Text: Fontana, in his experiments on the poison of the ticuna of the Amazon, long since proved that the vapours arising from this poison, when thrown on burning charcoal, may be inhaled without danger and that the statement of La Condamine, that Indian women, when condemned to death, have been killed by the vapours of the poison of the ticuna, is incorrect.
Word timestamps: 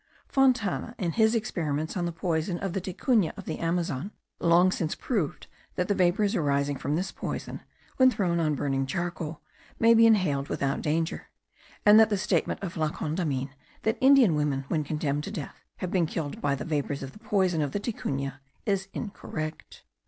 Fontana, 0.27 0.95
in 0.97 1.11
his 1.11 1.35
experiments 1.35 1.95
on 1.95 2.05
the 2.05 2.11
poison 2.11 2.57
of 2.57 2.73
the 2.73 2.81
ticuna 2.81 3.37
of 3.37 3.45
the 3.45 3.59
Amazon, 3.59 4.09
long 4.39 4.71
since 4.71 4.95
proved 4.95 5.45
that 5.75 5.87
the 5.87 5.93
vapours 5.93 6.33
arising 6.33 6.75
from 6.75 6.95
this 6.95 7.11
poison, 7.11 7.61
when 7.97 8.09
thrown 8.09 8.39
on 8.39 8.55
burning 8.55 8.87
charcoal, 8.87 9.41
may 9.77 9.93
be 9.93 10.07
inhaled 10.07 10.47
without 10.49 10.81
danger 10.81 11.27
and 11.85 11.99
that 11.99 12.09
the 12.09 12.17
statement 12.17 12.59
of 12.63 12.77
La 12.77 12.89
Condamine, 12.89 13.53
that 13.83 13.99
Indian 14.01 14.33
women, 14.33 14.65
when 14.69 14.83
condemned 14.83 15.23
to 15.23 15.29
death, 15.29 15.61
have 15.77 15.91
been 15.91 16.07
killed 16.07 16.41
by 16.41 16.55
the 16.55 16.65
vapours 16.65 17.03
of 17.03 17.11
the 17.11 17.19
poison 17.19 17.61
of 17.61 17.71
the 17.71 17.79
ticuna, 17.79 18.39
is 18.65 18.87
incorrect. 18.95 19.83